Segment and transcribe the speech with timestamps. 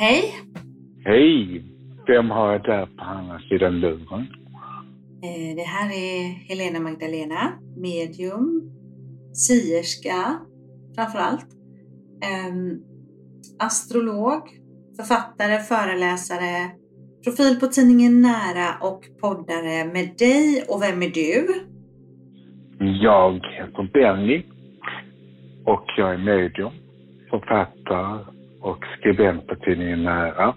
[0.00, 0.34] Hej!
[1.04, 1.64] Hej!
[2.06, 4.26] Vem har jag där på andra sidan luren?
[5.22, 8.62] Eh, Det här är Helena Magdalena, medium,
[9.32, 10.40] sierska
[10.94, 11.46] framför allt.
[12.28, 12.82] Ehm,
[13.58, 14.42] astrolog,
[14.96, 16.70] författare, föreläsare,
[17.24, 20.64] profil på tidningen Nära och poddare med dig.
[20.68, 21.46] Och vem är du?
[23.02, 24.42] Jag heter Benny
[25.64, 26.72] och jag är medium,
[27.30, 30.54] författare och skribent på tidningen Nära.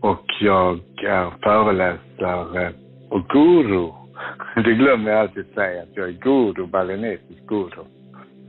[0.00, 2.72] Och jag är föreläsare
[3.10, 3.88] och guru.
[4.64, 7.84] Det glömmer jag alltid säga, att jag är guru, balinesisk guru.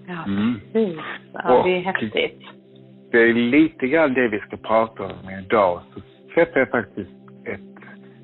[0.08, 0.60] Ja, Mm.
[0.74, 1.00] precis.
[1.34, 2.42] Ja, det är häftigt.
[3.12, 5.82] Det är lite grann det vi ska prata om idag.
[5.94, 6.00] Så
[6.34, 7.12] träffade jag faktiskt
[7.46, 7.84] ett,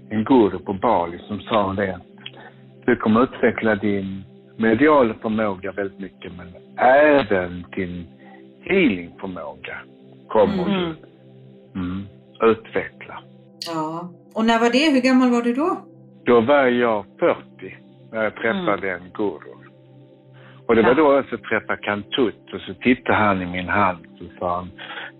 [0.10, 2.02] en guru på Bali som sa det att
[2.86, 4.24] du kommer utveckla din
[4.58, 6.48] mediala förmåga väldigt mycket men
[6.78, 8.08] även din
[8.64, 9.78] healingförmåga
[10.34, 10.96] kommer Mm.
[11.74, 12.04] du mm,
[12.42, 13.20] utveckla.
[13.68, 14.10] Ja.
[14.36, 14.92] Och när var det?
[14.94, 15.78] Hur gammal var du då?
[16.26, 17.78] Då var jag 40
[18.12, 19.54] när jag träffade en guru.
[20.68, 24.06] Och det var då jag så träffade Kantut och så tittade han i min hand
[24.22, 24.70] och sa han,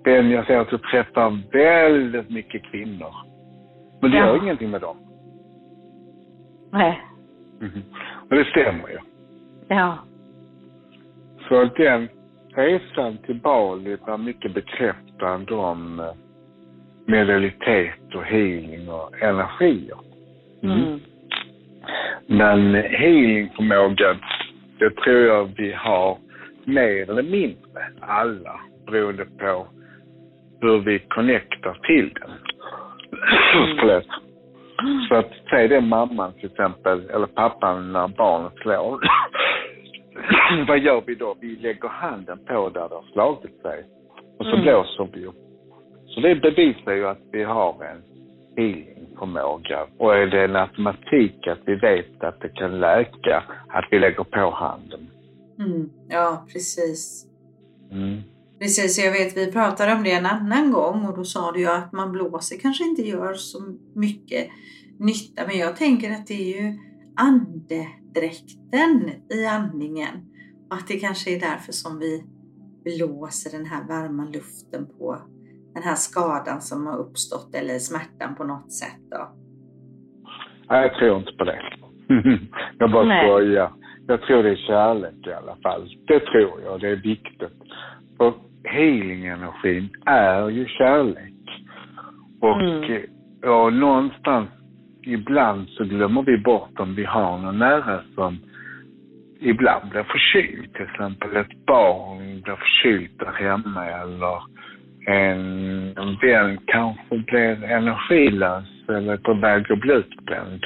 [0.04, 3.14] Ben jag ser att du träffar väldigt mycket kvinnor.
[4.02, 4.26] Men det Ja.
[4.26, 4.98] gör ingenting med dem.
[6.72, 7.02] Nej.
[7.60, 7.84] Mhm.
[8.30, 8.98] Och det stämmer ju.
[9.68, 9.98] Ja.
[11.50, 12.10] Så den
[12.56, 16.14] resan till Bali var mycket bekräftande om eh,
[17.06, 19.98] medialitet och healing och energier.
[20.64, 21.00] Mm.
[22.28, 24.18] Men healingförmågan,
[24.80, 26.18] det tror jag vi har
[26.66, 29.68] mer eller mindre alla beroende på
[30.62, 32.32] hur vi connectar till den.
[33.80, 34.08] Förlåt.
[35.10, 39.00] Så att säg det mamman till exempel, eller pappan när barnet slår.
[40.68, 41.36] Vad gör vi då?
[41.40, 43.84] Vi lägger handen på där det har slagit sig.
[44.40, 44.62] Och så Mm.
[44.62, 45.36] blåser vi upp.
[46.08, 48.02] Så det bevisar ju att vi har en
[48.58, 49.86] healingförmåga.
[49.98, 54.24] Och är det en automatik att vi vet att det kan läka, att vi lägger
[54.24, 55.08] på handen.
[55.60, 55.90] Mm.
[56.10, 57.26] Ja, precis.
[57.92, 58.18] Mm.
[58.60, 61.68] Precis, jag vet vi pratade om det en annan gång och då sa du ju
[61.68, 63.58] att man blåser kanske inte gör så
[63.96, 64.48] mycket
[65.00, 65.42] nytta.
[65.48, 66.78] Men jag tänker att det är ju
[68.18, 69.10] andedräkten
[69.40, 70.16] i andningen
[70.70, 72.24] och att det kanske är därför som vi
[72.84, 75.18] blåser den här varma luften på
[75.74, 79.00] den här skadan som har uppstått eller smärtan på något sätt.
[79.12, 79.30] Då.
[80.70, 81.60] Nej, jag tror inte på det.
[82.80, 83.28] jag bara Nej.
[83.28, 83.74] skojar.
[84.08, 85.90] Jag tror det är kärlek i alla fall.
[86.08, 87.58] Det tror jag, det är viktigt.
[88.18, 91.34] För healing-energin är ju kärlek.
[92.42, 93.10] Och, Mm.
[93.44, 94.50] och någonstans,
[95.04, 98.40] ibland så glömmer vi bort om vi har någon nära som
[99.40, 100.74] ibland blir förkyld.
[100.74, 104.42] Till exempel ett barn blir förkylt där hemma eller
[105.08, 110.66] en, en vän kanske blir energilös eller på väg att bli utbränd.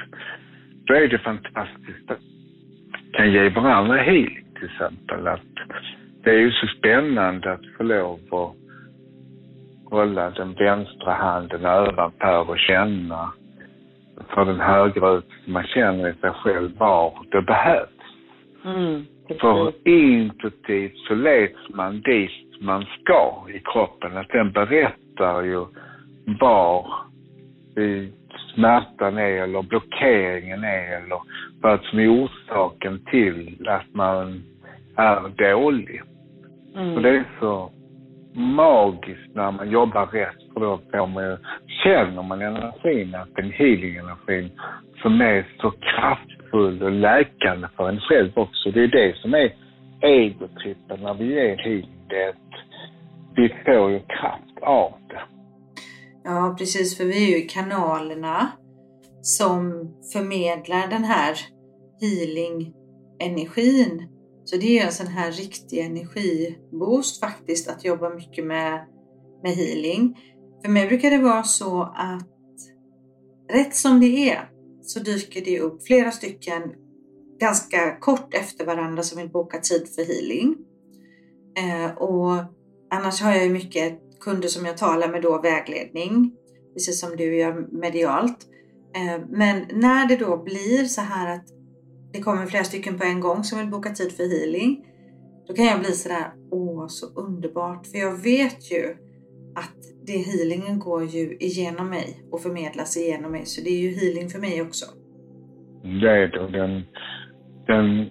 [0.85, 2.19] Då är det fantastiskt att
[3.13, 5.27] kan ge varandra healing till exempel.
[5.27, 5.41] Att
[6.23, 8.55] det är ju så spännande att få lov att
[9.91, 13.31] hålla den vänstra handen ovanför och känna
[14.29, 17.89] för den så man känner i sig själv var det behövs.
[18.66, 19.05] Mm.
[19.41, 24.17] För intuitivt så leds man dit man ska i kroppen.
[24.17, 25.66] Att den berättar ju
[26.39, 26.88] var
[28.53, 31.19] smärtan är eller blockeringen är eller
[31.61, 34.44] vad som är orsaken till att man
[34.95, 36.01] är dålig.
[36.75, 37.01] Mm.
[37.01, 37.72] det är så
[38.37, 41.37] magiskt när man jobbar rätt för då får man ju,
[41.83, 44.51] känner man energin, att den healing-energin
[45.01, 48.71] som är så kraftfull och läkande för en själv också.
[48.71, 49.53] Det är det som är
[50.01, 52.05] egotrippen när vi ger healing.
[52.09, 52.35] Det är att
[53.35, 55.21] vi får ju kraft av det.
[56.23, 58.47] Ja, precis, för vi är ju kanalerna
[59.21, 59.71] som
[60.13, 61.35] förmedlar den här
[62.01, 64.16] healing-energin.
[64.49, 68.85] Så det är en sån här riktig energiboost faktiskt att jobba mycket med,
[69.44, 70.17] med healing.
[70.63, 72.27] För mig brukar det vara så att
[73.53, 74.49] rätt som det är
[74.81, 76.61] så dyker det upp flera stycken
[77.39, 80.55] ganska kort efter varandra som vill boka tid för healing.
[81.57, 82.43] Eh, och
[82.89, 86.33] annars har jag ju mycket kunder som jag talar med då vägledning,
[86.73, 88.38] precis som du gör medialt.
[88.95, 91.56] Eh, men när det då blir så här att
[92.17, 94.85] det kommer flera stycken på en gång som vill boka tid för healing,
[95.47, 98.83] då kan jag bli sådär, åh så underbart, för jag vet ju
[99.61, 103.91] att det healingen går ju igenom mig och förmedlas igenom mig, så det är ju
[103.99, 104.85] healing för mig också.
[106.01, 106.39] Det är det.
[106.39, 106.83] Och Den,
[107.67, 108.09] den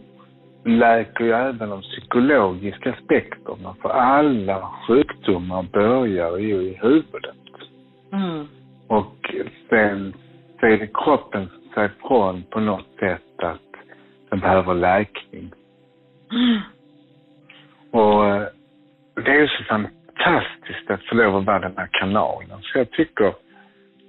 [0.64, 3.76] läker ju även de psykologiska aspekterna.
[3.82, 7.44] För alla sjukdomar börjar ju i huvudet.
[8.12, 8.46] Mm.
[8.86, 9.34] Och
[9.68, 10.14] sen
[10.60, 13.25] säger kroppen sig ifrån på något sätt
[14.36, 15.52] som behöver läkning.
[16.32, 16.60] Mm.
[17.90, 18.48] Och eh,
[19.14, 22.58] det är ju så fantastiskt att få lov att vara den här kanalen.
[22.62, 23.34] Så jag tycker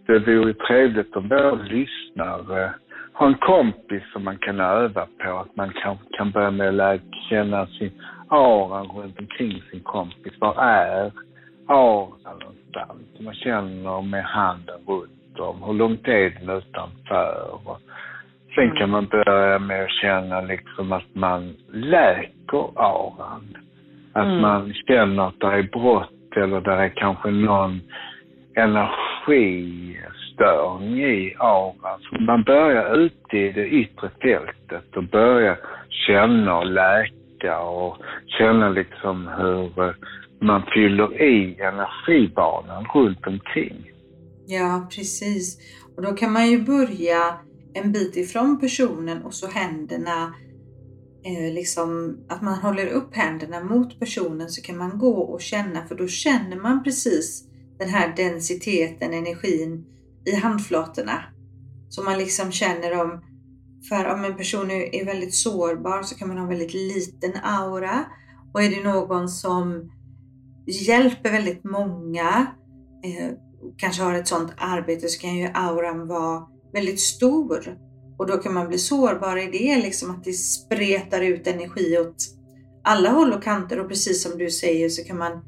[0.06, 2.74] det vore trevligt om våra lyssnare
[3.14, 5.38] har en kompis som man kan öva på.
[5.38, 7.00] Att man kan, kan börja med att lära
[7.30, 7.92] känna sin
[8.30, 10.34] aura runt omkring sin kompis.
[10.40, 11.12] Var är
[11.68, 13.20] auran någonstans?
[13.20, 15.64] Man känner med handen runt om.
[15.64, 17.60] Hur långt är den utanför?
[18.58, 23.58] Sen kan man börja med att känna liksom att man läker auran.
[24.14, 24.42] Att Mm.
[24.42, 27.82] man känner att det är brott eller det är kanske någon
[28.56, 32.00] energistörning i auran.
[32.02, 35.58] Så man börjar ute i det yttre fältet och börjar
[36.08, 37.98] känna och läka och
[38.38, 39.92] känna liksom hur eh,
[40.42, 43.92] man fyller i energibanan runt omkring.
[44.48, 45.58] Ja, precis.
[45.98, 47.20] Och då kan man ju börja
[47.78, 50.34] en bit ifrån personen och så händerna,
[51.24, 55.88] eh, liksom att man håller upp händerna mot personen så kan man gå och känna,
[55.88, 57.44] för då känner man precis
[57.80, 59.86] den här densiteten, energin
[60.26, 61.24] i handflatorna.
[61.90, 63.22] Så man liksom känner om,
[63.90, 67.32] för om en person är är väldigt sårbar så kan man ha en väldigt liten
[67.44, 68.06] aura.
[68.54, 69.92] Och är det någon som
[70.66, 72.48] hjälper väldigt många,
[73.04, 73.32] eh,
[73.78, 76.48] kanske har ett sådant arbete så kan ju auran vara
[76.78, 77.78] väldigt stor.
[78.18, 82.16] Och då kan man bli sårbar i det, liksom att det spretar ut energi åt
[82.84, 85.42] alla håll och kanter och precis som du säger så kan man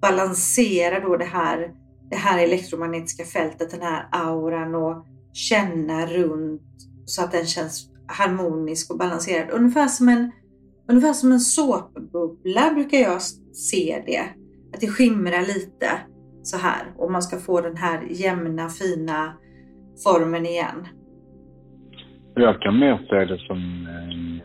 [0.00, 1.72] balansera då det här,
[2.10, 6.62] det här elektromagnetiska fältet, den här auran och känna runt
[7.04, 9.50] så att den känns harmonisk och balanserad.
[9.50, 10.30] Ungefär som en,
[10.88, 13.22] ungefär som en såpbubbla brukar jag
[13.52, 14.22] se det.
[14.74, 15.90] Att det skimrar lite
[16.42, 19.34] så här och man ska få den här jämna fina
[20.04, 20.86] formen igen.
[22.34, 24.40] Jag kan mer se det som en,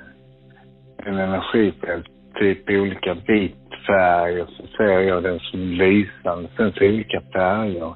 [1.08, 2.06] en energifält,
[2.40, 3.56] typ olika vit
[3.88, 6.50] färg och så ser jag den som lysande.
[6.58, 7.94] Sen så olika färger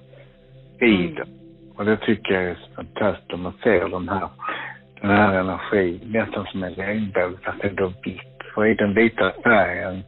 [0.82, 1.16] i Mm.
[1.16, 1.28] den.
[1.76, 4.30] Och det tycker jag är så fantastiskt man ser de här,
[5.02, 8.22] den här energin, nästan som en regnbåge fast ändå vitt.
[8.56, 10.04] För i den vita färgen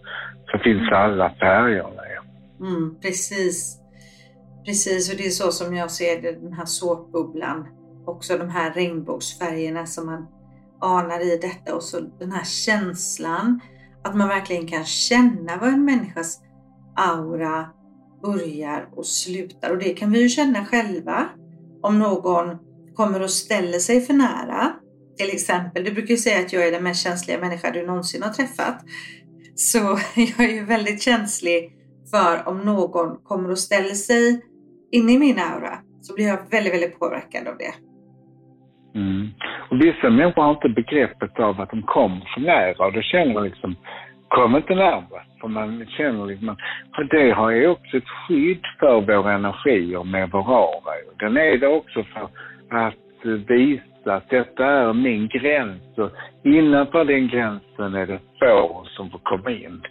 [0.52, 2.02] så finns alla färgerna.
[2.60, 3.80] Mm, precis.
[4.66, 7.68] Precis, och det är så som jag ser det, den här såpbubblan.
[8.06, 10.28] Också de här regnbågsfärgerna som man
[10.82, 13.60] anar i detta och så den här känslan
[14.04, 16.40] att man verkligen kan känna vad en människas
[16.96, 17.70] aura
[18.22, 19.72] börjar och slutar.
[19.72, 21.30] Och det kan vi ju känna själva
[21.82, 22.58] om någon
[22.96, 24.74] kommer och ställer sig för nära.
[25.18, 28.24] Till exempel, du brukar ju säga att jag är den mest känsliga människa du någonsin
[28.24, 28.80] har träffat.
[29.56, 29.78] Så
[30.16, 31.72] jag är ju väldigt känslig
[32.12, 34.42] för om någon kommer och ställer sig
[34.98, 37.74] inne i min aura så blir jag väldigt, väldigt påverkad av det.
[39.00, 39.28] Mm.
[39.70, 43.34] Och vissa människor har inte begreppet av att de kommer för nära och då känner
[43.34, 43.76] man liksom,
[44.28, 45.24] kom inte närmare.
[45.42, 46.58] För man känner liksom,
[46.96, 50.94] för det har ju också ett skydd för våra energier med vår aura.
[51.20, 52.30] Den är det också för
[52.70, 53.04] att
[53.48, 56.12] visa att detta är min gräns och
[56.44, 59.82] innanför den gränsen är det få som får komma in.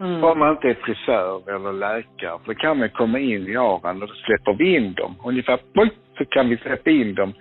[0.00, 0.24] Mm.
[0.24, 4.02] Om man inte är frisör eller läkare, för då kan man komma in i auran
[4.02, 5.14] och då släpper vi in dem.
[5.24, 7.32] Ungefär boing, så kan vi släppa in dem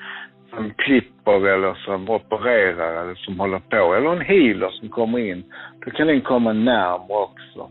[0.49, 3.95] som klipper eller som opererar eller som håller på.
[3.95, 5.43] Eller en healer som kommer in.
[5.85, 7.69] Då kan den komma närmare också.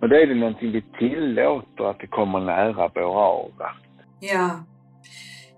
[0.00, 3.70] Och då är det någonting vi tillåter att det kommer nära vår aura.
[4.20, 4.50] Ja.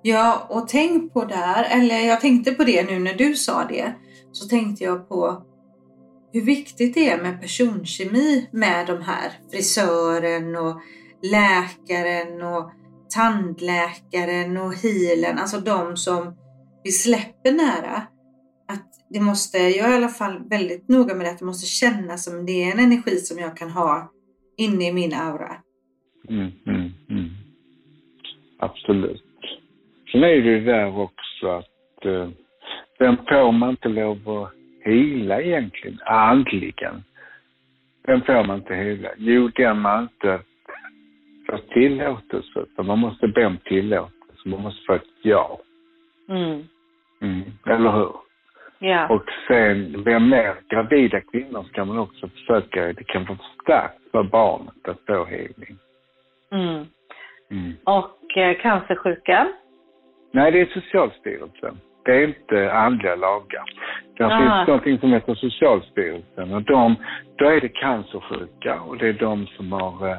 [0.02, 3.92] Ja, och tänk på där, eller jag tänkte på det nu när du sa det,
[4.32, 5.42] så tänkte jag på
[6.32, 10.80] hur viktigt det är med personkemi med de här frisören och
[11.22, 12.72] läkaren och
[13.14, 16.34] tandläkaren och healern, alltså de som
[16.84, 18.02] vi släpper nära.
[18.68, 21.66] Att det måste, jag är i alla fall väldigt noga med det, att det måste
[21.66, 24.12] kännas som det är en energi som jag kan ha
[24.56, 25.56] inne i min aura.
[26.28, 27.30] Mm, mm, mm.
[28.58, 29.22] Absolut.
[30.12, 32.28] Sen är det ju där också att eh,
[32.98, 37.04] vem får man inte lov att hila egentligen, andligen?
[38.06, 39.08] Vem får man inte hila?
[39.16, 40.40] Jo, den man inte
[41.46, 42.64] får tillåtelse.
[42.76, 44.48] För man måste be om tillåtelse.
[44.48, 45.60] Man måste få ett ja.
[46.28, 46.62] Mm.
[47.20, 47.42] Mm.
[47.66, 48.12] Eller hur?
[48.78, 49.08] Ja.
[49.08, 50.54] Och sen, vem mer?
[50.68, 55.78] Gravida kvinnor ska man också försöka, det kan vara starkt för barnet att få healing.
[56.50, 56.86] Mm.
[57.50, 57.72] Mm.
[57.84, 59.48] Och eh, cancersjuka?
[60.32, 61.80] Nej, det är Socialstyrelsen.
[62.04, 63.64] Det är inte andliga lagar.
[64.16, 64.38] Det Ah.
[64.38, 66.94] finns någonting som heter Socialstyrelsen och de,
[67.36, 70.16] då är det cancersjuka och det är de som har eh,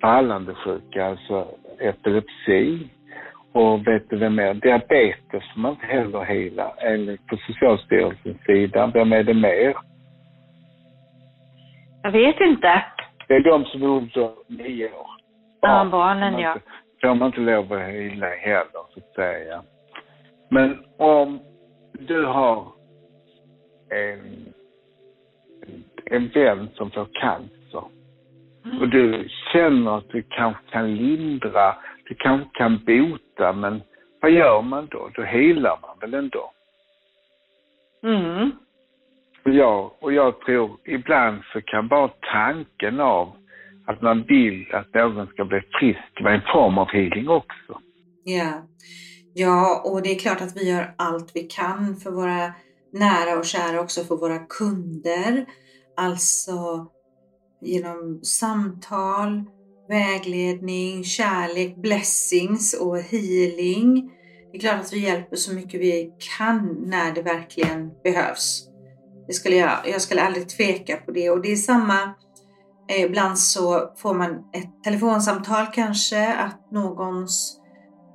[0.00, 1.46] fallande sjuka, alltså
[1.80, 2.88] epilepsi.
[3.52, 4.54] Och vet du vem mer?
[4.54, 8.90] Diabetes som man inte heller helar enligt på Socialstyrelsens sida.
[8.94, 9.74] Vem är det mer?
[12.02, 12.82] Jag vet inte.
[13.28, 15.10] Det är de som är under nio år.
[15.60, 16.56] Ja, barnen ja.
[17.00, 19.62] Får man inte lov att hila heller, så att säga.
[20.50, 21.40] Men om
[21.92, 22.72] du har
[23.90, 24.54] en,
[26.04, 27.84] en vän som får cancer
[28.80, 33.82] och du känner att du kanske kan lindra, du kanske kan bota, men
[34.20, 35.10] vad gör man då?
[35.14, 36.52] Då helar man väl ändå?
[38.02, 38.50] Mm.
[39.44, 43.32] Och jag, och jag tror ibland så kan bara tanken av
[43.86, 47.80] att man vill att någon ska bli frisk vara en form av healing också.
[48.24, 48.62] Ja
[49.34, 52.54] ja, och det är klart att vi gör allt vi kan för våra
[52.92, 55.46] nära och kära, också för våra kunder.
[55.96, 56.86] Alltså
[57.60, 59.44] genom samtal,
[59.88, 64.12] vägledning, kärlek, blessings och healing.
[64.52, 68.66] Det är klart att vi hjälper så mycket vi kan när det verkligen behövs.
[69.26, 72.02] Det skulle jag, jag skulle aldrig tveka på det och det är samma
[72.88, 77.59] eh, Ibland så får man ett telefonsamtal kanske att någons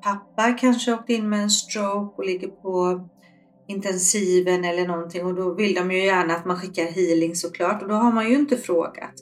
[0.05, 3.07] pappa kanske åkt in med en stroke och ligger på
[3.67, 7.87] intensiven eller någonting och då vill de ju gärna att man skickar healing såklart och
[7.87, 9.13] då har man ju inte frågat.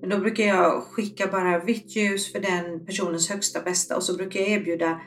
[0.00, 4.16] Men då brukar jag skicka bara vitt ljus för den personens högsta bästa och så
[4.16, 5.00] brukar jag erbjuda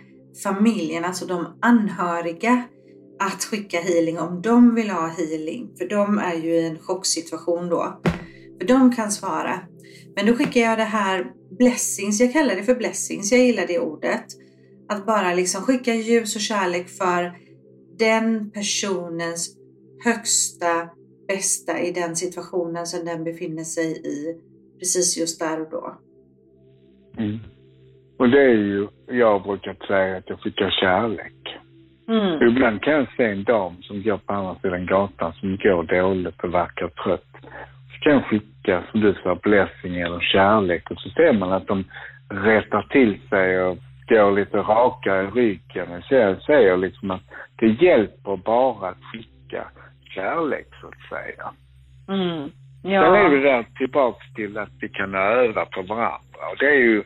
[0.43, 2.63] familjen, alltså de anhöriga,
[3.19, 5.69] att skicka healing om de vill ha healing.
[5.77, 8.01] För de är ju i en chocksituation då.
[8.59, 9.59] För de kan svara.
[10.15, 13.79] Men då skickar jag det här blessings, jag kallar det för blessings, jag gillar det
[13.79, 14.25] ordet.
[14.89, 17.31] Att bara liksom skicka ljus och kärlek för
[17.99, 19.57] den personens
[20.05, 20.89] högsta
[21.27, 24.41] bästa i den situationen som den befinner sig i
[24.79, 25.97] precis just där och då.
[27.17, 27.39] Mm.
[28.17, 31.33] Och det är ju, jag brukar säga att jag skickar kärlek.
[32.07, 32.47] Mm.
[32.47, 36.43] Ibland kan jag se en dam som går på andra sidan gatan som går dåligt
[36.43, 37.31] och verkar trött.
[37.91, 41.67] Så kan jag skicka, som du sa, blessing eller kärlek och så ser man att
[41.67, 41.83] de
[42.29, 43.77] rättar till sig och
[44.07, 46.01] går lite rakare i ryggen.
[46.03, 47.23] Så jag säger liksom att
[47.55, 49.67] det hjälper bara att skicka
[50.15, 51.51] kärlek så att säga.
[52.07, 52.51] Mm.
[52.83, 53.01] Ja.
[53.01, 56.41] Sen är det där tillbaks till att vi kan öva på varandra.
[56.51, 57.03] Och det är ju,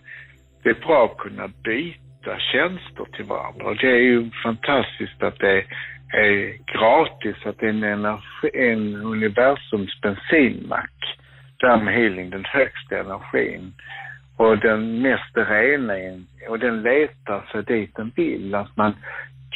[0.64, 3.66] det är bra att kunna byta tjänster till varandra.
[3.66, 5.64] Och det är ju fantastiskt att det
[6.14, 11.18] är gratis, att det är en, energi, en universums bensinmack.
[11.60, 13.74] Där med healing, den högsta energin
[14.42, 15.94] och den mest rena
[16.50, 18.56] och den letar sig dit den vill.
[18.56, 18.94] Att man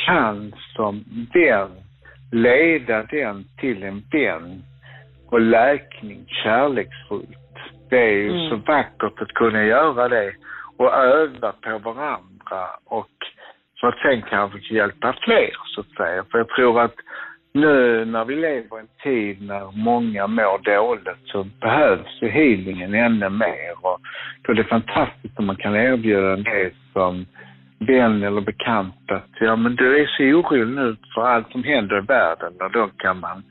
[0.06, 1.70] kan som vän
[2.32, 4.64] leda den till en vän
[5.30, 7.56] och läkning kärleksfullt.
[7.90, 8.50] Det är ju mm.
[8.50, 10.34] så vackert att kunna göra det
[10.78, 13.12] och öva på varandra och
[13.80, 16.26] för att sen kanske hjälpa fler så att säga.
[16.32, 16.96] För jag tror att
[17.56, 22.94] nu när vi lever i en tid när många mår dåligt så behövs ju healingen
[22.94, 24.00] ännu mer och
[24.42, 27.26] då är det fantastiskt om man kan erbjuda det som
[27.80, 31.98] vän eller bekant att ja men du är så orolig nu för allt som händer
[31.98, 33.44] i världen och då kan man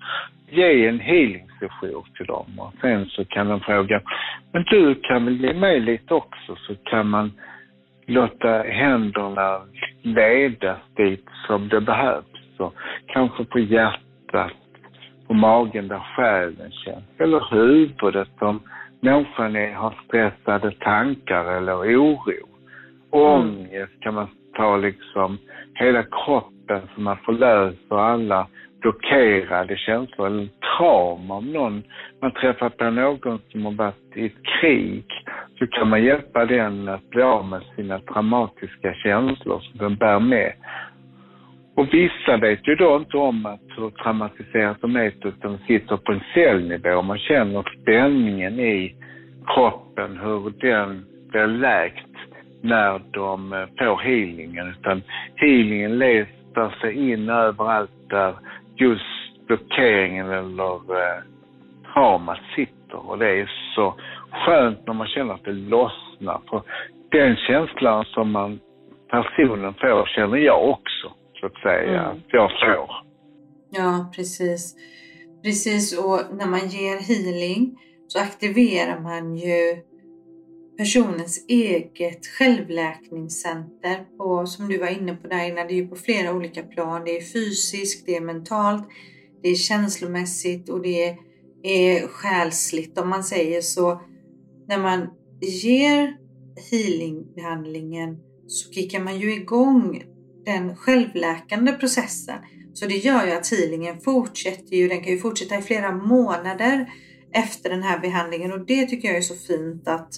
[0.51, 1.49] ge en healing
[2.17, 4.01] till dem och sen så kan de fråga,
[4.53, 7.33] men du kan väl ge mig lite också så kan man
[8.07, 9.61] låta händerna
[10.03, 12.34] ledas dit som det behövs.
[12.57, 12.73] Så
[13.07, 14.53] kanske på hjärtat,
[15.27, 18.61] på magen där själen känns, eller huvudet om
[19.01, 22.49] människan är, har stressade tankar eller oro.
[23.11, 25.39] Ångest kan man ta liksom
[25.75, 28.47] hela kroppen så man förlöser alla
[28.81, 31.35] blockerade känslor eller trauma.
[31.35, 31.83] Om någon,
[32.23, 35.05] man träffar på någon som har varit i ett krig
[35.59, 40.21] så kan man hjälpa den att bli av med sina traumatiska känslor som den bär
[40.21, 40.53] med.
[41.77, 46.13] Och vissa vet ju då inte om att hur traumatiserat de är utan sitter på
[46.13, 47.03] en cellnivå.
[47.03, 48.95] Man känner spänningen i
[49.47, 52.07] kroppen, hur den blir läkt
[52.61, 54.69] när de eh, får healingen.
[54.69, 55.03] Utan
[55.37, 58.35] healingen letar sig in överallt där
[58.77, 61.23] just blockeringen eller eh,
[61.95, 63.11] traumat sitter.
[63.11, 63.95] Och det är så
[64.31, 66.41] skönt när man känner att det lossnar.
[66.51, 66.63] För
[67.11, 68.61] den känslan som man,
[69.11, 71.13] personen får känner jag också,
[71.45, 72.17] så att säga, mm.
[72.17, 72.91] att jag får.
[73.71, 74.77] Ja, precis.
[75.43, 79.77] Precis, och när man ger healing så aktiverar man ju
[80.79, 85.97] personens eget självläkningscenter på, som du var inne på där innan, det är ju på
[85.97, 87.03] flera olika plan.
[87.05, 88.89] Det är fysiskt, det är mentalt,
[89.43, 91.17] det är känslomässigt och det
[91.63, 94.01] är själsligt om man säger så.
[94.69, 95.11] När man
[95.41, 96.17] ger
[96.71, 100.14] healingbehandlingen så kickar man ju igång
[100.45, 102.39] den självläkande processen.
[102.75, 106.93] Så det gör ju att healingen fortsätter ju, den kan ju fortsätta i flera månader
[107.33, 110.09] efter den här behandlingen och det tycker jag är så fint att,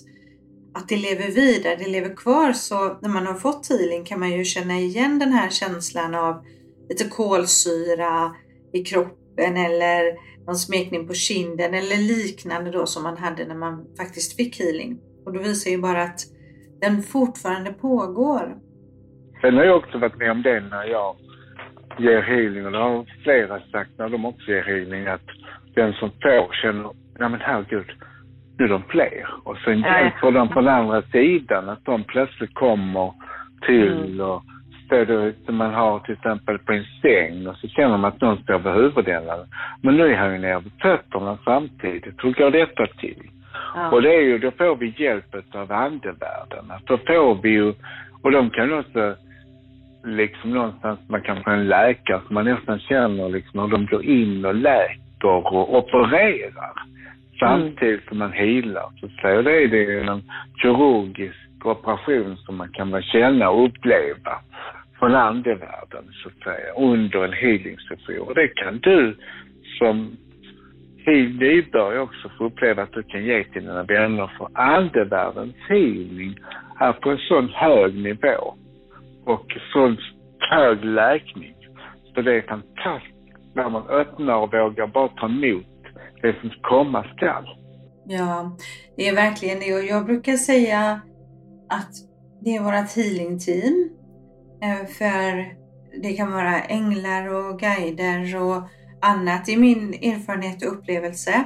[0.74, 2.52] att det lever vidare, det lever kvar.
[2.52, 6.44] Så när man har fått healing kan man ju känna igen den här känslan av
[6.88, 8.34] lite kolsyra
[8.72, 10.16] i kroppen eller
[10.46, 14.98] någon smekning på kinden eller liknande då som man hade när man faktiskt fick healing.
[15.24, 16.20] Och då visar ju bara att
[16.80, 18.65] den fortfarande pågår.
[19.46, 21.16] Sen har jag också varit med om det när jag
[21.98, 25.28] ger healing och det har flera sagt när de också ger healing att
[25.74, 27.86] den som får känner, ja men herregud,
[28.58, 29.26] nu är de fler.
[29.44, 33.12] Och sen hjälper de på den andra sidan att de plötsligt kommer
[33.66, 34.42] till och
[34.86, 38.42] stöder som man har till exempel på en säng och så känner man att någon
[38.42, 39.38] står vid huvudänden.
[39.82, 42.24] Men nu är han ju nere vid fötterna samtidigt.
[42.24, 43.30] Hur går detta till?
[43.74, 43.90] Ja.
[43.90, 46.72] Och det är ju, då får vi hjälp av andevärlden.
[46.84, 47.74] Då får vi ju,
[48.22, 49.16] och de kan också
[50.06, 54.04] liksom någonstans, man kan få en läkare som man nästan känner liksom hur de går
[54.04, 56.72] in och läker och opererar
[57.38, 58.90] samtidigt som man healar.
[59.00, 59.44] Så att.
[59.44, 60.22] Det är det en
[60.62, 64.40] kirurgisk operation som man kan känna och uppleva
[64.98, 68.28] från andevärlden så att säga under en healing-session.
[68.28, 69.16] Och det kan du
[69.78, 70.16] som
[71.06, 76.38] nybörjare också få uppleva att du kan ge till dina vänner för andevärldens healing
[76.80, 78.54] är på en sån hög nivå
[79.26, 79.96] och sån
[80.50, 81.54] hög läkning.
[82.14, 85.66] Så det är fantastiskt när man öppnar och vågar bara ta emot
[86.22, 87.46] det som komma skall.
[88.08, 88.56] Ja,
[88.96, 91.00] det är verkligen det och jag brukar säga
[91.68, 91.92] att
[92.40, 93.90] det är vårt healing-team.
[94.62, 95.56] Eh, för
[96.02, 98.62] det kan vara änglar och guider och
[99.02, 99.44] annat.
[99.44, 101.44] Det är min erfarenhet och upplevelse.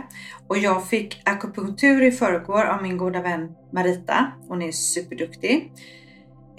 [0.48, 4.32] Och jag fick akupunktur i förrgår av min goda vän Marita.
[4.48, 5.72] Hon är superduktig.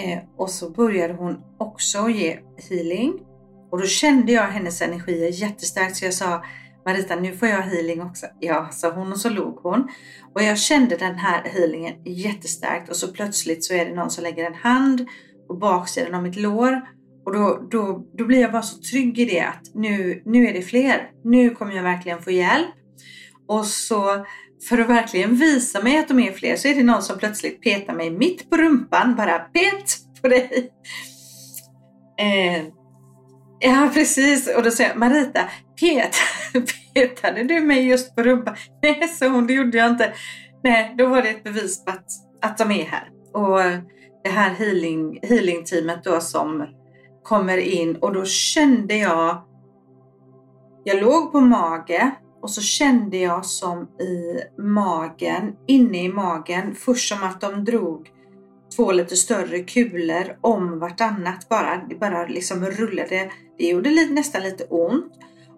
[0.03, 3.13] Eh, och så började hon också ge healing.
[3.71, 6.43] Och då kände jag hennes energier jättestarkt så jag sa
[6.86, 8.26] Marita, nu får jag healing också.
[8.39, 9.88] Ja, sa hon och så log hon.
[10.36, 14.23] Och jag kände den här healingen jättestarkt och så plötsligt så är det någon som
[14.23, 15.08] lägger en hand
[15.47, 16.82] på baksidan av mitt lår.
[17.26, 20.54] Och då, då, då blir jag bara så trygg i det att nu, nu är
[20.54, 21.12] det fler.
[21.23, 22.69] Nu kommer jag verkligen få hjälp.
[23.47, 24.26] Och så
[24.69, 27.62] för att verkligen visa mig att de är fler så är det någon som plötsligt
[27.62, 29.15] petar mig mitt på rumpan.
[29.15, 30.71] Bara pet på dig.
[32.19, 32.65] Eh,
[33.60, 36.15] ja precis och då säger jag Marita, pet,
[36.93, 38.56] petade du mig just på rumpan?
[38.82, 40.13] Nej, sa hon, det gjorde jag inte.
[40.63, 42.06] Nej, då var det ett bevis på att,
[42.41, 43.10] att de är här.
[43.34, 43.60] Och
[44.24, 46.67] det här healing, healing-teamet då som
[47.24, 49.43] kommer in och då kände jag,
[50.84, 57.10] jag låg på mage och så kände jag som i magen, inne i magen, först
[57.10, 58.12] som att de drog
[58.75, 61.86] två lite större kulor om vartannat bara.
[61.89, 63.32] Det bara liksom rullade.
[63.58, 65.13] Det gjorde nästan lite ont.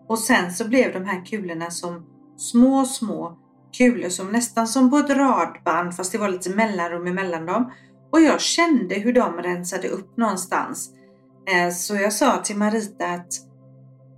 [0.08, 2.06] Och sen så blev de här kulorna som
[2.38, 3.38] små, små
[3.78, 7.72] kulor som nästan som på ett radband fast det var lite mellanrum emellan dem.
[8.12, 10.90] Och jag kände hur de rensade upp någonstans.
[11.54, 13.34] Eh, så jag sa till Marita att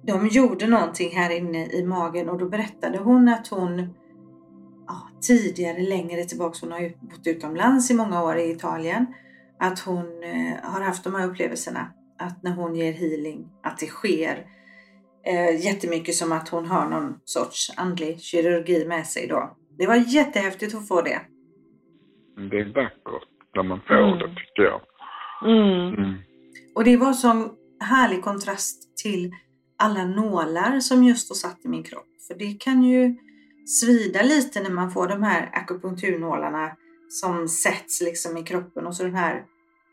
[0.08, 3.94] de gjorde någonting här inne i magen och då berättade hon att hon
[4.88, 9.06] ja, tidigare, längre tillbaka, hon har ju bott utomlands i många år i Italien,
[9.60, 11.91] att hon eh, har haft de här upplevelserna.
[12.20, 14.46] Att när hon ger healing, att det sker
[15.26, 19.58] eh, jättemycket som att hon har någon sorts andlig kirurgi med sig då.
[19.78, 21.22] Det var jättehäftigt att få det.
[22.52, 24.20] Det är vackert när man får mm.
[24.20, 24.82] det tycker jag.
[25.46, 25.94] Mm.
[25.94, 26.15] Mm.
[26.76, 29.32] Och det var sån härlig kontrast till
[29.78, 32.08] alla nålar som just då satt i min kropp.
[32.28, 33.16] För det kan ju
[33.66, 36.72] svida lite när man får de här akupunkturnålarna
[37.10, 39.46] som sätts liksom i kroppen och så den här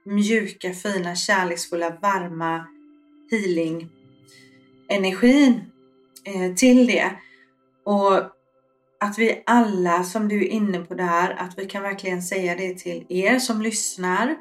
[0.05, 2.67] mjuka, fina, kärleksfulla, varma
[3.31, 3.91] healing
[4.89, 5.61] energin
[6.25, 7.11] eh, till det.
[7.85, 8.15] Och
[9.01, 12.79] att vi alla, som du är inne på där, att vi kan verkligen säga det
[12.79, 14.37] till er som lyssnar.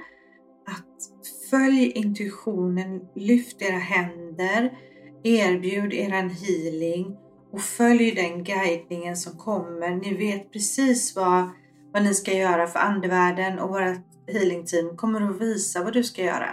[0.67, 4.77] Att följ intuitionen, lyft era händer,
[5.23, 7.17] erbjud eran healing
[7.51, 9.89] och följ den guidningen som kommer.
[9.89, 11.49] Ni vet precis vad,
[11.93, 13.97] vad ni ska göra för andevärlden och vårt
[14.33, 16.51] healingteam kommer att visa vad du ska göra.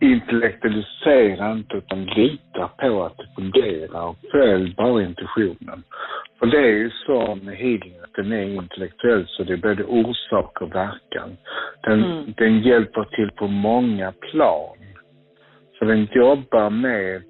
[0.00, 5.82] Intellektualisera inte utan lita på att det fungerar och följ bara intuitionen.
[6.40, 9.84] Och det är ju så med healing att den är intellektuell så det är både
[9.84, 11.36] orsak och verkan.
[11.82, 12.34] Den, mm.
[12.36, 14.76] den hjälper till på många plan.
[15.78, 17.22] Så den jobbar med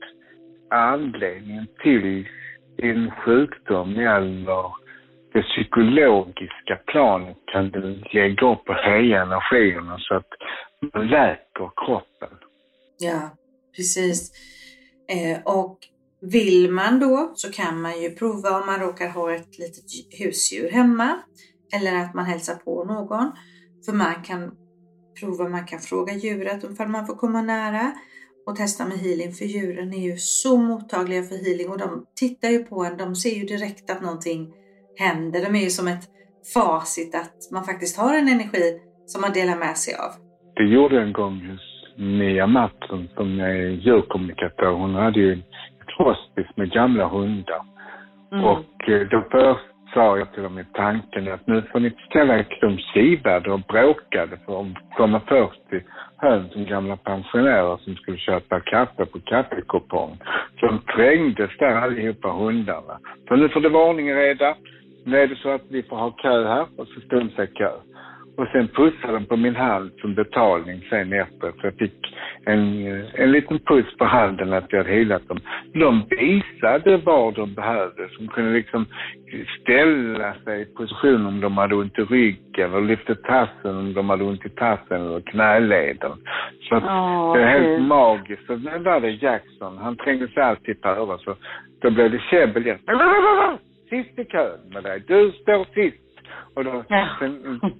[0.72, 2.28] anledningen till
[2.76, 4.82] din sjukdom eller
[5.32, 7.80] det psykologiska planet kan du
[8.12, 10.28] lägga upp och höja energierna så att
[10.92, 12.38] man läker kroppen.
[12.98, 13.30] Ja,
[13.76, 14.32] precis.
[15.08, 15.78] Eh, och
[16.20, 20.70] vill man då så kan man ju prova om man råkar ha ett litet husdjur
[20.70, 21.18] hemma
[21.74, 23.32] eller att man hälsar på någon.
[23.86, 24.56] För man kan
[25.20, 27.92] prova, man kan fråga djuret om man får komma nära
[28.46, 32.48] och testa med healing för djuren är ju så mottagliga för healing och de tittar
[32.48, 34.52] ju på en, de ser ju direkt att någonting
[34.98, 35.40] händer.
[35.40, 36.04] De är ju som ett
[36.54, 40.12] facit att man faktiskt har en energi som man delar med sig av.
[40.56, 41.58] Det gjorde en gång
[41.96, 44.72] Mia Mattsson som är djurkommunikatör.
[44.72, 47.62] Hon hade ju ett hospice med gamla hundar.
[48.32, 48.44] Mm.
[48.44, 52.38] Och eh, då först sa jag till dem i tanken att nu får ni ställa
[52.38, 55.82] er de kivade och bråkade för att komma först till
[56.22, 60.18] hönsen, gamla pensionärer som skulle köpa kaffe på kaffekupong.
[60.60, 62.98] Så de trängdes där allihopa hundarna.
[63.28, 64.56] Så nu får det vara ordning och reda.
[65.04, 67.70] Nu är det så att vi får ha kö här och så stod sig kö.
[68.36, 71.54] Och sen pussade de på min hand som betalning sen efteråt.
[71.60, 72.14] Så jag fick
[72.46, 75.38] en, en liten puss på handen att jag hade helat dem.
[75.74, 78.08] De visade vad de behövde.
[78.18, 78.86] De kunde liksom
[79.60, 84.10] ställa sig i position om de hade ont i ryggen och lyfta tassen om de
[84.10, 86.12] hade ont i tassen eller knäleden.
[86.68, 87.88] Så oh, det är helt mm.
[87.88, 88.46] magiskt.
[88.46, 89.78] Så var det Jackson.
[89.78, 91.34] Han trängde sig alltid före så
[91.80, 92.78] då blev det käbbel igen.
[93.90, 95.02] Sist i kön med dig.
[95.06, 96.11] Du står sist.
[96.54, 97.08] Och de, ja.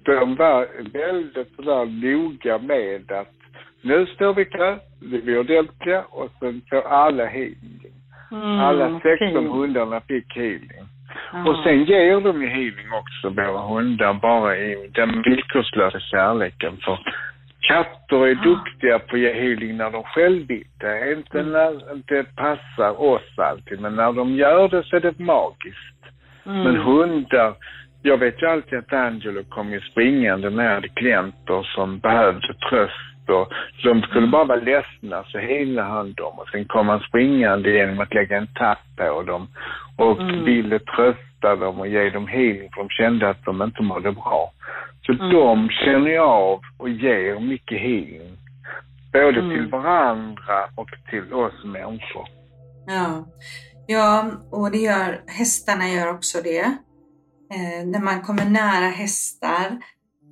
[0.05, 3.33] de var väldigt sådär noga med att
[3.81, 7.93] nu står vi kö, vi är ordentliga och sen får alla healing.
[8.31, 9.51] Mm, alla 16 fint.
[9.51, 10.87] hundarna fick healing.
[11.33, 11.49] Ja.
[11.49, 16.77] Och sen ger de ju healing också, våra hundar, bara i den villkorslösa kärleken.
[16.77, 16.99] För
[17.59, 20.67] katter är duktiga på att ge healing när de själv vill.
[20.79, 21.51] Det inte mm.
[21.51, 26.03] när det passar oss alltid, men när de gör det så är det magiskt.
[26.45, 26.63] Mm.
[26.63, 27.53] Men hundar,
[28.03, 33.47] jag vet ju alltid att Angelo kom ju springande med klienter som behövde tröst och
[33.83, 37.99] de skulle bara vara ledsna så heilade han dem och sen kom han springande genom
[37.99, 39.47] att lägga en tapp på dem
[39.97, 40.45] och mm.
[40.45, 44.51] ville trösta dem och ge dem healing för de kände att de inte mådde bra.
[45.05, 45.29] Så mm.
[45.29, 48.37] de känner jag av och ger mycket healing.
[49.13, 49.49] Både mm.
[49.49, 52.27] till varandra och till oss människor.
[52.87, 53.25] Ja.
[53.87, 56.77] ja, och det gör hästarna gör också det
[57.53, 59.79] eh, när man kommer nära hästar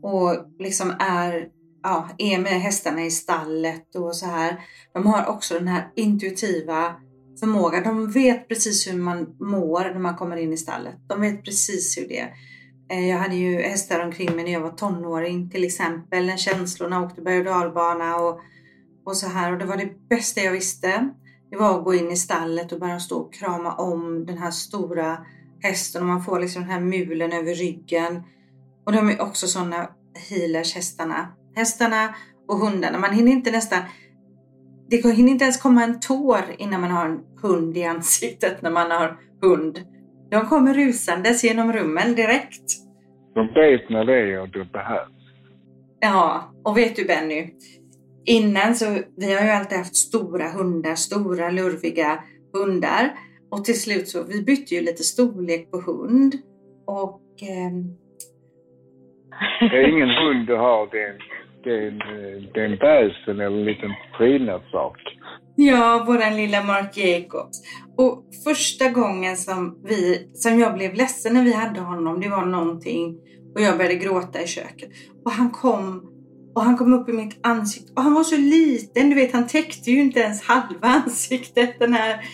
[0.03, 1.47] och liksom är,
[1.83, 4.59] ja, är med hästarna i stallet och så här.
[4.93, 6.95] De har också den här intuitiva
[7.39, 7.83] förmågan.
[7.83, 10.95] De vet precis hur man mår när man kommer in i stallet.
[11.07, 12.33] De vet precis hur det är.
[12.91, 16.25] Eh, jag hade ju hästar omkring mig när jag var tonåring till exempel.
[16.25, 18.39] När känslorna åkte berg och dalbana och,
[19.05, 19.51] och så här.
[19.51, 21.09] Och det var det bästa jag visste.
[21.49, 24.51] Det var att gå in i stallet och bara stå och krama om den här
[24.51, 25.25] stora
[25.63, 28.23] hästen och man får liksom den här mulen över ryggen.
[28.85, 29.89] Och de är också sådana
[30.29, 31.27] healers, hästarna.
[31.55, 32.15] Hästarna
[32.47, 32.99] och hundarna.
[32.99, 33.79] Man hinner inte nästan
[34.91, 38.71] det hinner inte ens komma en tår innan man har en hund i ansiktet när
[38.71, 39.79] man har hund.
[40.31, 42.63] De kommer rusandes genom rummen direkt.
[43.33, 45.11] De vet när det är och det behövs.
[45.99, 47.49] Ja, och vet du Benny?
[48.25, 48.85] Innan så,
[49.17, 53.11] vi har ju alltid haft stora hundar, stora lurviga hundar.
[53.51, 56.35] Och till slut så, vi bytte ju lite storlek på hund.
[56.85, 57.21] Och...
[57.41, 57.71] Eh...
[59.59, 61.17] Det är ingen hund du har, det är
[61.63, 61.99] det är en,
[62.53, 64.97] det är en bäsen eller en liten prydnadssak.
[65.55, 67.61] Ja, våran lilla Mark Jacobs.
[67.97, 72.45] Och första gången som vi, som jag blev ledsen när vi hade honom, det var
[72.45, 73.17] någonting
[73.55, 74.89] och jag började gråta i köket.
[75.25, 76.07] Och han kom
[76.55, 79.47] och han kom upp i mitt ansikte och han var så liten, du vet han
[79.47, 82.25] täckte ju inte ens halva ansiktet den här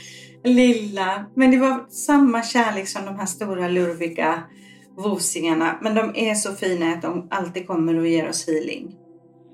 [0.47, 1.25] lilla.
[1.33, 4.33] Men det var samma kärlek som de här stora lurviga
[4.97, 5.77] vosingarna.
[5.81, 8.95] Men de är så fina att de alltid kommer och ger oss healing.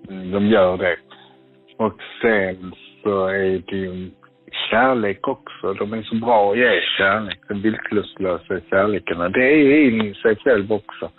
[0.09, 0.97] Mm, de gör det.
[1.77, 4.11] Och sen så är det ju
[4.71, 5.73] kärlek också.
[5.73, 7.39] De är så bra att ge kärlek.
[7.47, 9.17] Den villkorslösa kärleken.
[9.17, 11.11] Det är ju i sig själv också.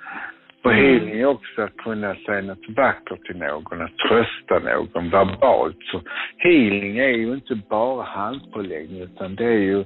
[0.64, 0.84] Och mm.
[0.84, 5.76] healing är också att kunna säga något vackert till någon, att trösta någon verbalt.
[5.92, 6.02] Så
[6.36, 9.84] healing är ju inte bara handpåläggning utan det är ju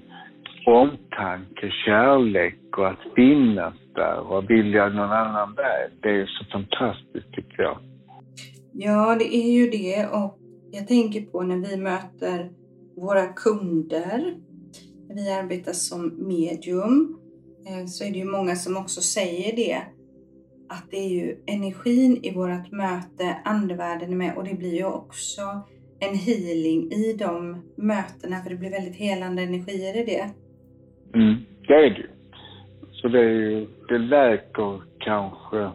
[0.67, 5.91] omtanke, kärlek och att finnas där och vilja någon annan väg.
[6.03, 7.79] Det är ju så fantastiskt tycker jag.
[8.73, 10.39] Ja, det är ju det och
[10.73, 12.51] jag tänker på när vi möter
[12.97, 14.35] våra kunder,
[15.09, 17.19] när vi arbetar som medium,
[17.67, 19.98] eh, så är det ju många som också säger det
[20.69, 24.85] att det är ju energin i vårt möte, andevärlden är med och det blir ju
[24.85, 25.43] också
[26.01, 30.31] en healing i de mötena för det blir väldigt helande energier i det.
[31.15, 32.07] Mm, det är det
[32.93, 35.71] Så det, är ju, det läker kanske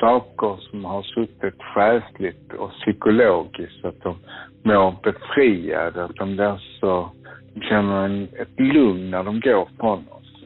[0.00, 4.16] saker som har suttit själsligt och psykologiskt, att de
[4.62, 7.10] mår befriade, att de blir så,
[7.54, 10.44] de känner en, ett lugn när de går från oss.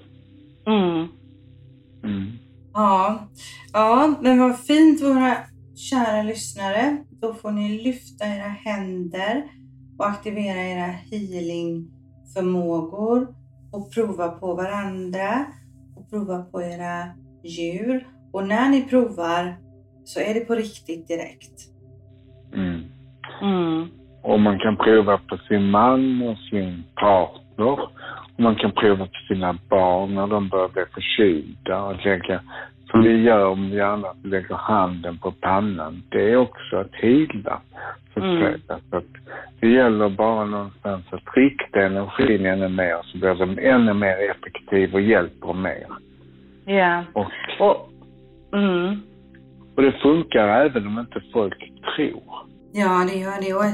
[0.67, 1.09] Mm.
[2.05, 2.33] Mm.
[2.79, 3.19] Ja,
[3.73, 5.37] ja, men vad fint våra
[5.91, 6.97] kära lyssnare.
[7.21, 9.43] Då får ni lyfta era händer
[9.99, 13.29] och aktivera era healingförmågor
[13.73, 15.47] och prova på varandra
[15.97, 17.05] och prova på era
[17.45, 18.07] djur.
[18.33, 19.57] Och när ni provar
[20.05, 21.69] så är det på riktigt direkt.
[22.55, 22.83] Mm.
[23.43, 23.89] Mm.
[24.23, 27.79] Och man kan prova på sin man och sin partner.
[28.39, 32.41] Man kan prova på sina barn när de börjar bli förkylda och lägga,
[32.91, 36.03] som vi gör om vi annars lägger handen på pannan.
[36.09, 36.93] Det är också att
[38.19, 38.43] att Mm.
[38.43, 38.59] säga.
[38.91, 39.05] Så att
[39.61, 44.95] det gäller bara någonstans att rikta energin ännu mer så blir den ännu mer effektiv
[44.95, 45.87] och hjälper mer.
[46.65, 47.05] Ja.
[47.13, 47.27] Och,
[47.59, 47.91] Och,
[48.53, 49.03] mm.
[49.77, 52.23] och det funkar även om inte folk tror.
[52.73, 53.55] Ja, det gör det.
[53.55, 53.65] Och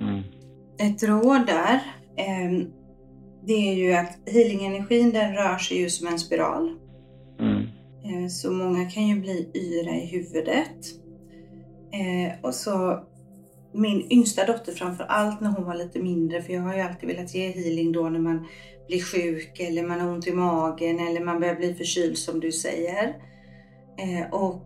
[0.00, 0.22] Mm.
[0.78, 1.80] ett råd där,
[2.16, 2.66] ehm,
[3.48, 6.76] det är ju att healingenergin den rör sig ju som en spiral.
[7.40, 7.62] Mm.
[8.04, 10.76] Eh, Så många kan ju bli yra i huvudet.
[11.92, 13.04] Eh, och så
[13.72, 17.08] min yngsta dotter framför allt när hon var lite mindre, för jag har ju alltid
[17.08, 18.46] velat ge healing då när man
[18.88, 22.52] blir sjuk eller man har ont i magen eller man börjar bli förkyld som du
[22.52, 23.16] säger.
[23.98, 24.64] Eh, och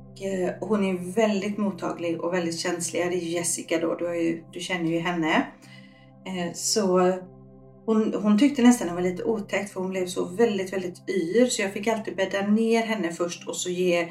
[0.60, 3.02] hon är väldigt mottaglig och väldigt känslig.
[3.10, 5.46] Det är Jessica då, du, ju, du känner ju henne.
[6.54, 7.14] Så
[7.86, 11.46] hon, hon tyckte nästan det var lite otäckt för hon blev så väldigt, väldigt yr.
[11.46, 14.08] Så jag fick alltid bädda ner henne först och så ge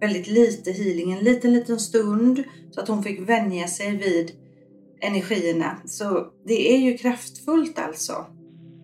[0.00, 2.44] väldigt lite healing en liten, liten stund.
[2.70, 4.30] Så att hon fick vänja sig vid
[5.00, 5.76] energierna.
[5.84, 8.12] Så det är ju kraftfullt alltså.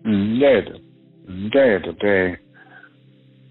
[0.05, 0.79] Mm, det är det.
[1.27, 1.95] Mm, det är det.
[1.99, 2.39] det är,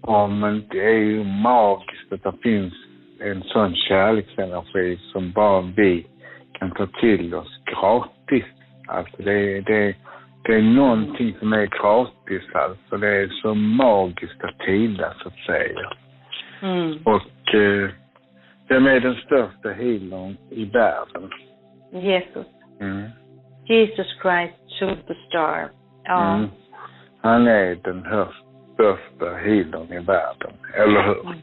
[0.01, 2.73] ja, men det är ju magiskt att det finns
[3.19, 6.07] en sån kärleksenergi som bara vi
[6.53, 8.45] kan ta till oss gratis.
[8.87, 9.95] Alltså det är, det är,
[10.45, 12.97] det är någonting som är gratis alltså.
[12.97, 15.91] Det är så magiskt att heala så att säga.
[16.61, 16.99] Mm.
[17.03, 17.89] Och eh,
[18.67, 21.29] vem är den största healern i världen?
[21.91, 22.47] Jesus.
[22.81, 23.09] Mm.
[23.65, 25.69] Jesus Christ Superstar.
[26.03, 26.35] Ja.
[26.35, 26.49] Mm.
[27.21, 28.05] Han är den
[28.73, 31.35] största healern i världen, eller hur?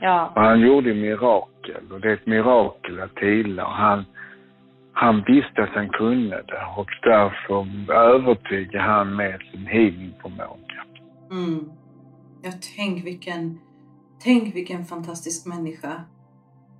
[0.00, 0.32] Ja.
[0.34, 4.04] Och han gjorde mirakel och det är ett mirakel att heala och han,
[4.92, 10.84] han visste att han kunde det och därför övertygade han med sin healingförmåga.
[11.30, 11.70] Mm.
[12.42, 13.58] Ja, tänk vilken,
[14.22, 16.04] tänk vilken fantastisk människa.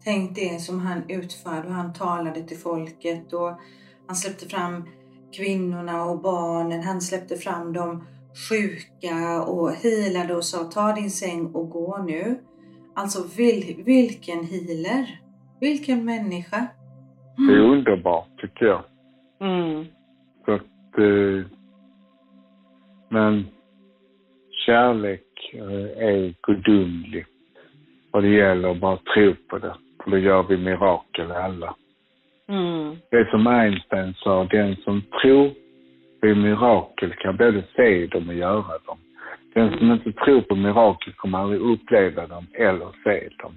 [0.04, 3.58] Tänk det som han utförde och han talade till folket och
[4.06, 4.88] han släppte fram
[5.36, 6.82] kvinnorna och barnen.
[6.82, 8.04] Han släppte fram de
[8.48, 12.40] sjuka och healade och sa ta din säng och gå nu.
[12.94, 15.20] Alltså vil, vilken healer.
[15.60, 16.66] Vilken människa.
[17.48, 18.82] Det är underbart tycker jag.
[19.40, 19.86] Mm.
[20.44, 21.46] Så att, eh,
[23.08, 23.46] men
[24.66, 27.26] kärlek eh, är gudomlig.
[28.10, 29.74] Och det gäller att bara tro på det.
[30.04, 31.74] För då gör vi mirakel alla.
[32.48, 32.96] Mm.
[33.10, 35.50] Det är som Einstein sa, den som tror
[36.20, 38.98] på mirakel kan både se dem och göra dem.
[39.54, 43.54] Den som inte tror på mirakel kommer aldrig uppleva dem eller se dem.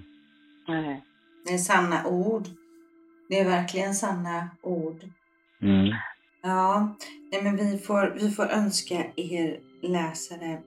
[0.68, 1.02] Nej.
[1.46, 2.42] Det är sanna ord.
[3.28, 5.04] Det är verkligen sanna ord.
[5.62, 5.94] Mm.
[6.42, 6.96] Ja,
[7.32, 10.58] nej men vi får, vi får önska er läsare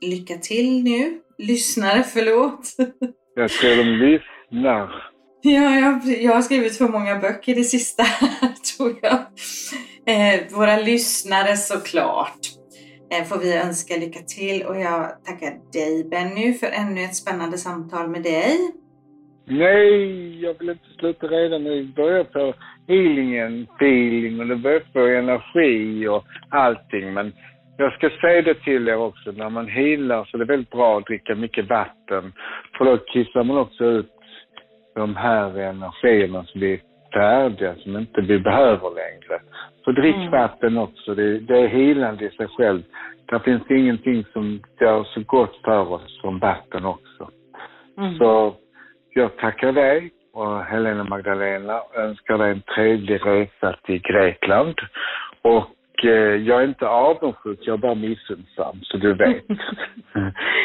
[0.00, 1.20] lycka till nu.
[1.38, 2.76] Lyssnare, förlåt.
[3.34, 5.10] Jag tror de lyssnar.
[5.42, 8.04] Ja, jag, jag har skrivit för många böcker det sista
[8.76, 9.18] tror jag.
[10.06, 12.38] Eh, våra lyssnare såklart
[13.12, 17.58] eh, får vi önska lycka till och jag tackar dig Benny för ännu ett spännande
[17.58, 18.58] samtal med dig.
[19.46, 21.84] Nej, jag vill inte sluta redan nu.
[21.84, 22.54] börjar på
[22.88, 27.14] healingen, feeling och det börjar på energi och allting.
[27.14, 27.32] Men
[27.76, 30.98] jag ska säga det till er också, när man healar så är det väldigt bra
[30.98, 32.32] att dricka mycket vatten.
[32.78, 34.10] För då kissar man också ut
[34.94, 36.80] de här energierna som blir
[37.12, 39.40] färdiga, som inte vi behöver längre.
[39.84, 40.30] Så drick Mm.
[40.30, 42.82] vatten också, det, det är helande i sig själv.
[43.26, 47.30] Det finns ingenting som gör så gott för oss som vatten också.
[47.98, 48.18] Mm.
[48.18, 48.54] Så
[49.14, 54.74] jag tackar dig och Helena Magdalena och önskar dig en trevlig resa till Grekland.
[55.42, 59.44] Och eh, jag är inte avundsjuk, jag är bara missunnsam, så du vet.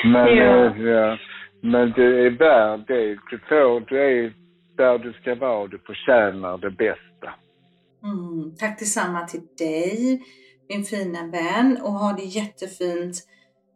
[0.03, 0.65] men, Ja.
[0.65, 1.17] eh, ja,
[1.61, 3.17] men det är värd det.
[3.29, 4.33] Du, får, du är
[4.77, 7.33] där du ska vara, du förtjänar det bästa.
[8.03, 10.21] Mm, tack detsamma till dig,
[10.69, 13.15] min fina vän och ha det jättefint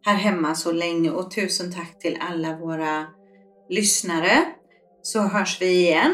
[0.05, 3.05] här hemma så länge och tusen tack till alla våra
[3.69, 4.36] lyssnare.
[5.06, 6.13] Så hörs vi igen.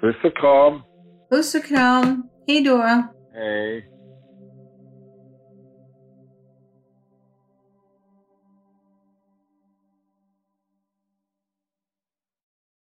[0.00, 0.82] Puss och kram.
[1.30, 2.22] Puss och kram.
[2.46, 2.76] Hej då!
[3.32, 3.97] Hej.